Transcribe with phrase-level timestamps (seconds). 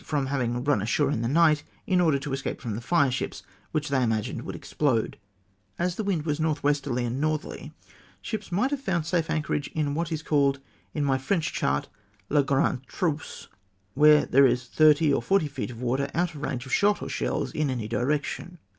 [0.03, 3.43] from having run ashore in the night, in order to escape from the fire ships,
[3.71, 5.13] which they imagined woukl expk)de."
[5.85, 7.71] As the wind was north westerly and northerly,
[8.19, 10.59] ships might have found safe anchorage in what is called,
[10.95, 11.87] in my French chart,
[12.29, 13.47] le Grand Trousse,
[13.93, 17.07] where there is thirty or forty feet of water oid of range of shot or
[17.07, 18.57] shells in any direction.